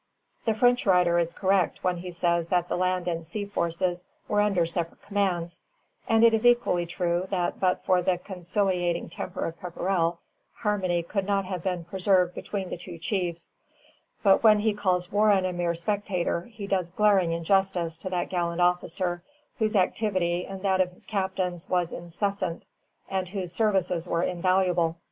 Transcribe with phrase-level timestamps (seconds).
[0.45, 4.41] ]The French writer is correct when he says that the land and sea forces were
[4.41, 5.61] under separate commands,
[6.09, 10.17] and it is equally true that but for the conciliating temper of Pepperrell,
[10.55, 13.53] harmony could not have been preserved between the two chiefs;
[14.23, 18.59] but when he calls Warren a mere spectator, he does glaring injustice to that gallant
[18.59, 19.21] officer,
[19.59, 22.65] whose activity and that of his captains was incessant,
[23.07, 24.97] and whose services were invaluable.